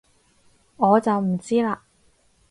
[0.77, 1.77] 我就唔知喇